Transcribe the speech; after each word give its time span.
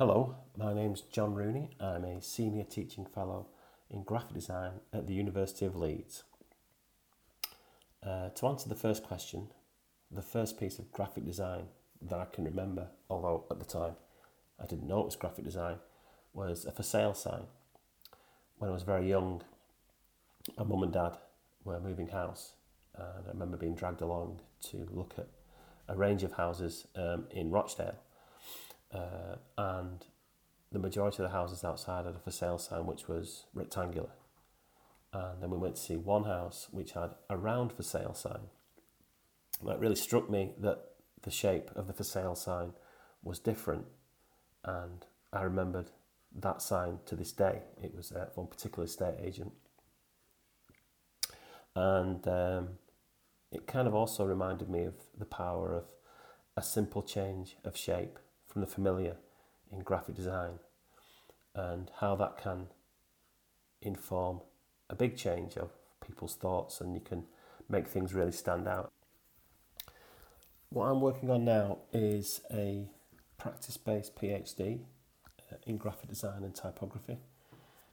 Hello, 0.00 0.34
my 0.56 0.72
name's 0.72 1.02
John 1.02 1.34
Rooney. 1.34 1.68
I'm 1.78 2.04
a 2.04 2.22
senior 2.22 2.64
teaching 2.64 3.04
fellow 3.04 3.48
in 3.90 4.02
graphic 4.02 4.32
design 4.32 4.80
at 4.94 5.06
the 5.06 5.12
University 5.12 5.66
of 5.66 5.76
Leeds. 5.76 6.22
Uh, 8.02 8.30
to 8.30 8.46
answer 8.46 8.70
the 8.70 8.74
first 8.74 9.04
question, 9.04 9.48
the 10.10 10.22
first 10.22 10.58
piece 10.58 10.78
of 10.78 10.90
graphic 10.90 11.26
design 11.26 11.64
that 12.00 12.18
I 12.18 12.24
can 12.24 12.44
remember, 12.44 12.88
although 13.10 13.44
at 13.50 13.58
the 13.58 13.66
time 13.66 13.92
I 14.58 14.64
didn't 14.64 14.88
know 14.88 15.00
it 15.00 15.04
was 15.04 15.16
graphic 15.16 15.44
design, 15.44 15.76
was 16.32 16.64
a 16.64 16.72
for 16.72 16.82
sale 16.82 17.12
sign. 17.12 17.42
When 18.56 18.70
I 18.70 18.72
was 18.72 18.84
very 18.84 19.06
young, 19.06 19.42
my 20.56 20.64
mum 20.64 20.82
and 20.82 20.94
dad 20.94 21.18
were 21.62 21.78
moving 21.78 22.08
house, 22.08 22.54
and 22.94 23.26
I 23.26 23.28
remember 23.28 23.58
being 23.58 23.74
dragged 23.74 24.00
along 24.00 24.40
to 24.70 24.88
look 24.90 25.12
at 25.18 25.28
a 25.90 25.94
range 25.94 26.22
of 26.22 26.32
houses 26.32 26.86
um, 26.96 27.26
in 27.32 27.50
Rochdale. 27.50 27.98
Uh, 28.92 29.36
and 29.56 30.04
the 30.72 30.78
majority 30.78 31.22
of 31.22 31.30
the 31.30 31.36
houses 31.36 31.64
outside 31.64 32.06
had 32.06 32.14
a 32.14 32.18
for 32.18 32.30
sale 32.30 32.58
sign 32.58 32.86
which 32.86 33.08
was 33.08 33.44
rectangular. 33.54 34.10
And 35.12 35.42
then 35.42 35.50
we 35.50 35.58
went 35.58 35.76
to 35.76 35.80
see 35.80 35.96
one 35.96 36.24
house 36.24 36.68
which 36.70 36.92
had 36.92 37.14
a 37.28 37.36
round 37.36 37.72
for 37.72 37.82
sale 37.82 38.14
sign. 38.14 38.48
And 39.60 39.70
it 39.70 39.78
really 39.78 39.96
struck 39.96 40.30
me 40.30 40.52
that 40.58 40.78
the 41.22 41.30
shape 41.30 41.70
of 41.74 41.86
the 41.86 41.92
for 41.92 42.04
sale 42.04 42.34
sign 42.34 42.72
was 43.22 43.38
different. 43.38 43.86
And 44.64 45.04
I 45.32 45.42
remembered 45.42 45.90
that 46.34 46.62
sign 46.62 46.98
to 47.06 47.16
this 47.16 47.32
day. 47.32 47.62
It 47.82 47.94
was 47.94 48.12
uh, 48.12 48.26
from 48.34 48.44
a 48.44 48.46
particular 48.46 48.84
estate 48.84 49.16
agent. 49.20 49.52
And 51.74 52.26
um, 52.28 52.68
it 53.50 53.66
kind 53.66 53.88
of 53.88 53.94
also 53.94 54.24
reminded 54.24 54.68
me 54.68 54.84
of 54.84 54.94
the 55.18 55.24
power 55.24 55.74
of 55.74 55.84
a 56.56 56.62
simple 56.62 57.02
change 57.02 57.56
of 57.64 57.76
shape 57.76 58.18
from 58.50 58.60
the 58.60 58.66
familiar 58.66 59.16
in 59.72 59.80
graphic 59.80 60.16
design 60.16 60.58
and 61.54 61.90
how 62.00 62.16
that 62.16 62.36
can 62.36 62.66
inform 63.80 64.40
a 64.88 64.94
big 64.94 65.16
change 65.16 65.56
of 65.56 65.70
people's 66.04 66.34
thoughts 66.34 66.80
and 66.80 66.94
you 66.94 67.00
can 67.00 67.24
make 67.68 67.86
things 67.86 68.12
really 68.12 68.32
stand 68.32 68.66
out. 68.66 68.90
What 70.70 70.86
I'm 70.86 71.00
working 71.00 71.30
on 71.30 71.44
now 71.44 71.78
is 71.92 72.40
a 72.52 72.88
practice 73.38 73.76
based 73.76 74.16
PhD 74.16 74.80
uh, 75.52 75.56
in 75.66 75.76
graphic 75.76 76.08
design 76.08 76.42
and 76.42 76.54
typography, 76.54 77.18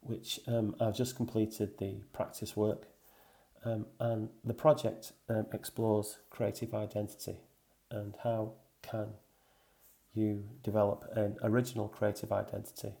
which 0.00 0.40
um, 0.46 0.74
I've 0.80 0.96
just 0.96 1.16
completed 1.16 1.78
the 1.78 2.02
practice 2.12 2.56
work. 2.56 2.86
Um, 3.64 3.86
and 3.98 4.30
the 4.42 4.54
project 4.54 5.12
um, 5.28 5.46
explores 5.52 6.18
creative 6.30 6.74
identity 6.74 7.36
and 7.90 8.14
how 8.22 8.52
can 8.82 9.08
you 10.14 10.44
develop 10.62 11.04
an 11.14 11.36
original 11.42 11.88
creative 11.88 12.32
identity 12.32 12.94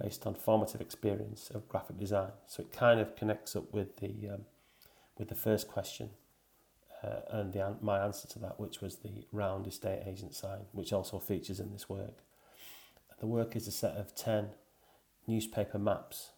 based 0.00 0.26
on 0.26 0.34
formative 0.34 0.80
experience 0.80 1.50
of 1.50 1.68
graphic 1.68 1.98
design. 1.98 2.30
So 2.46 2.62
it 2.62 2.72
kind 2.72 3.00
of 3.00 3.16
connects 3.16 3.56
up 3.56 3.72
with 3.72 3.96
the 3.96 4.30
um, 4.34 4.42
with 5.18 5.28
the 5.28 5.34
first 5.34 5.68
question 5.68 6.10
uh, 7.02 7.20
and 7.30 7.52
the 7.52 7.76
my 7.80 8.04
answer 8.04 8.28
to 8.28 8.38
that, 8.40 8.58
which 8.58 8.80
was 8.80 8.96
the 8.96 9.24
round 9.32 9.66
estate 9.66 10.02
agent 10.06 10.34
sign, 10.34 10.66
which 10.72 10.92
also 10.92 11.18
features 11.18 11.60
in 11.60 11.72
this 11.72 11.88
work. 11.88 12.22
The 13.20 13.26
work 13.26 13.56
is 13.56 13.66
a 13.66 13.72
set 13.72 13.96
of 13.96 14.14
ten 14.14 14.50
newspaper 15.26 15.78
maps 15.78 16.30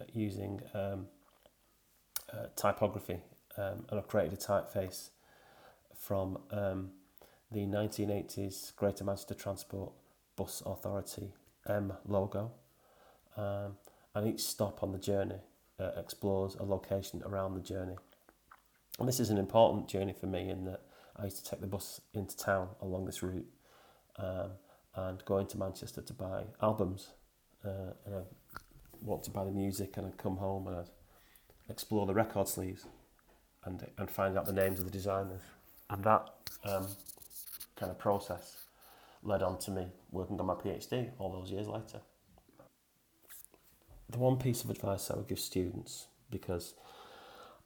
uh, 0.00 0.04
using 0.12 0.60
um, 0.74 1.06
uh, 2.32 2.46
typography, 2.56 3.20
um, 3.56 3.86
and 3.88 3.98
I've 3.98 4.08
created 4.08 4.32
a 4.32 4.36
typeface 4.36 5.10
from 5.96 6.38
um, 6.50 6.90
the 7.50 7.66
1980s 7.66 8.74
Greater 8.76 9.04
Manchester 9.04 9.34
Transport 9.34 9.92
Bus 10.36 10.62
Authority 10.66 11.32
M 11.68 11.92
logo. 12.06 12.52
Um, 13.36 13.76
and 14.14 14.26
each 14.26 14.40
stop 14.40 14.82
on 14.82 14.92
the 14.92 14.98
journey 14.98 15.40
uh, 15.78 15.90
explores 15.96 16.54
a 16.54 16.62
location 16.62 17.22
around 17.24 17.54
the 17.54 17.60
journey. 17.60 17.96
And 18.98 19.06
this 19.06 19.20
is 19.20 19.30
an 19.30 19.38
important 19.38 19.88
journey 19.88 20.14
for 20.18 20.26
me 20.26 20.48
in 20.48 20.64
that 20.64 20.80
I 21.16 21.24
used 21.24 21.44
to 21.44 21.50
take 21.50 21.60
the 21.60 21.66
bus 21.66 22.00
into 22.14 22.36
town 22.36 22.68
along 22.80 23.04
this 23.04 23.22
route 23.22 23.46
um, 24.18 24.52
and 24.94 25.24
go 25.24 25.38
into 25.38 25.58
Manchester 25.58 26.00
to 26.00 26.12
buy 26.14 26.44
albums. 26.62 27.10
Uh, 27.64 27.92
and 28.06 28.14
I 28.14 28.20
want 29.02 29.22
to 29.24 29.30
buy 29.30 29.44
the 29.44 29.50
music 29.50 29.96
and 29.96 30.06
I'd 30.06 30.16
come 30.16 30.36
home 30.36 30.66
and 30.66 30.76
I'd 30.76 30.90
explore 31.68 32.06
the 32.06 32.14
record 32.14 32.48
sleeves 32.48 32.86
and, 33.64 33.86
and 33.98 34.10
find 34.10 34.38
out 34.38 34.46
the 34.46 34.52
names 34.52 34.78
of 34.78 34.86
the 34.86 34.90
designers. 34.90 35.42
And 35.90 36.02
that 36.04 36.30
um, 36.64 36.86
kind 37.76 37.90
of 37.90 37.98
process 37.98 38.66
led 39.22 39.42
on 39.42 39.58
to 39.58 39.70
me 39.70 39.86
working 40.10 40.40
on 40.40 40.46
my 40.46 40.54
PhD 40.54 41.10
all 41.18 41.32
those 41.32 41.50
years 41.50 41.66
later. 41.66 42.00
The 44.08 44.18
one 44.18 44.36
piece 44.36 44.62
of 44.62 44.70
advice 44.70 45.10
I 45.10 45.16
would 45.16 45.28
give 45.28 45.40
students, 45.40 46.06
because 46.30 46.74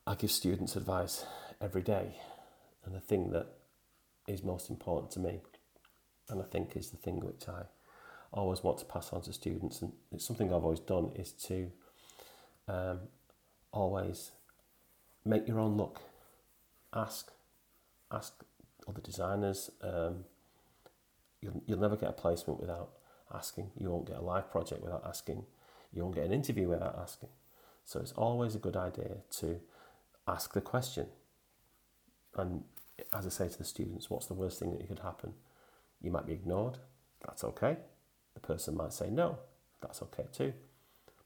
I 0.07 0.15
give 0.15 0.31
students 0.31 0.75
advice 0.75 1.27
every 1.61 1.83
day, 1.83 2.17
and 2.85 2.95
the 2.95 3.01
thing 3.01 3.31
that 3.31 3.47
is 4.27 4.43
most 4.43 4.71
important 4.71 5.11
to 5.13 5.21
me, 5.21 5.41
and 6.31 6.41
I 6.41 6.45
think 6.45 6.77
is 6.77 6.91
the 6.91 6.97
thing 6.97 7.21
which 7.21 7.47
I 7.49 7.65
always 8.33 8.63
want 8.63 8.79
to 8.79 8.87
pass 8.87 9.13
on 9.13 9.21
to 9.23 9.33
students, 9.33 9.83
and 9.83 9.93
it's 10.13 10.27
something 10.27 10.49
I've 10.49 10.65
always 10.65 10.81
done, 10.81 11.13
is 11.15 11.33
to 11.33 11.71
um, 12.69 13.01
always 13.73 14.33
make 15.25 15.47
your 15.47 15.61
own 15.61 15.77
look. 15.77 16.01
Ask, 16.95 17.33
ask 18.11 18.43
other 18.91 19.01
designers. 19.01 19.71
Um, 19.83 20.25
you'll, 21.41 21.63
you'll 21.67 21.81
never 21.81 21.97
get 21.97 22.11
a 22.11 22.13
placement 22.13 22.61
without 22.61 22.91
asking. 23.33 23.71
You 23.77 23.91
won't 23.91 24.07
get 24.07 24.17
a 24.17 24.23
live 24.23 24.51
project 24.51 24.83
without 24.83 25.03
asking. 25.07 25.45
You 25.93 26.03
won't 26.03 26.15
get 26.15 26.25
an 26.25 26.33
interview 26.33 26.69
without 26.69 26.97
asking. 27.01 27.31
So 27.85 28.01
it's 28.01 28.13
always 28.13 28.55
a 28.55 28.59
good 28.59 28.77
idea 28.77 29.19
to 29.39 29.61
ask 30.29 30.53
the 30.53 30.61
question. 30.61 31.07
And 32.37 32.65
as 33.17 33.27
I 33.27 33.31
say 33.31 33.49
to 33.49 33.59
the 33.59 33.65
students, 33.65 34.11
what's 34.11 34.27
the 34.27 34.35
worst 34.35 34.59
thing 34.59 34.73
that 34.73 34.87
could 34.87 35.01
happen? 35.01 35.35
You 36.01 36.11
might 36.11 36.27
be 36.27 36.33
ignored. 36.33 36.79
That's 37.27 37.45
okay. 37.45 37.79
The 38.35 38.41
person 38.41 38.77
might 38.77 38.93
say 38.93 39.11
no. 39.11 39.39
That's 39.81 40.03
okay 40.03 40.27
too. 40.33 40.53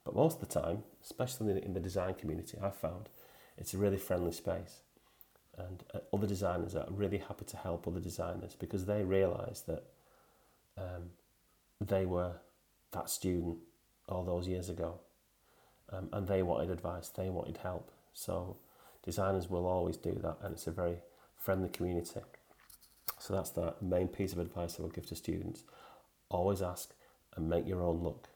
But 0.05 0.15
most 0.15 0.41
of 0.41 0.49
the 0.49 0.61
time, 0.61 0.85
especially 1.03 1.63
in 1.63 1.75
the 1.75 1.81
design 1.81 2.15
community, 2.15 2.59
I've 2.63 2.77
found 2.77 3.09
it's 3.57 3.75
a 3.75 3.79
really 3.79 3.97
friendly 3.97 4.33
space 4.33 4.81
and 5.59 5.84
uh, 5.94 5.98
other 6.12 6.26
designers 6.26 6.75
are 6.75 6.87
really 6.91 7.19
happy 7.19 7.44
to 7.44 7.56
help 7.56 7.87
other 7.87 8.00
designers 8.00 8.54
because 8.54 8.87
they 8.87 9.03
realise 9.03 9.60
that 9.60 9.84
um, 10.76 11.10
they 11.81 12.04
were 12.06 12.32
that 12.92 13.10
student 13.10 13.59
all 14.09 14.25
those 14.25 14.47
years 14.48 14.69
ago 14.69 15.00
um, 15.92 16.09
and 16.12 16.26
they 16.26 16.42
wanted 16.42 16.70
advice, 16.70 17.09
they 17.09 17.28
wanted 17.31 17.59
help. 17.59 17.91
So 18.12 18.56
designers 19.03 19.48
will 19.48 19.66
always 19.66 19.97
do 19.97 20.19
that 20.22 20.38
and 20.42 20.54
it's 20.54 20.66
a 20.66 20.72
very 20.72 20.97
friendly 21.38 21.69
community. 21.69 22.21
So 23.19 23.34
that's 23.34 23.50
the 23.50 23.75
main 23.81 24.09
piece 24.09 24.32
of 24.32 24.38
advice 24.38 24.76
I 24.78 24.82
would 24.82 24.94
give 24.94 25.06
to 25.06 25.16
students. 25.16 25.65
Always 26.31 26.62
ask 26.62 26.94
and 27.36 27.48
make 27.48 27.66
your 27.66 27.82
own 27.82 28.03
look. 28.03 28.28